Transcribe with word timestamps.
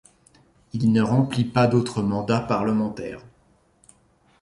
Il 0.73 0.91
ne 0.91 1.01
remplit 1.03 1.43
pas 1.43 1.67
d'autre 1.67 2.01
mandat 2.01 2.39
parlementaire. 2.39 3.21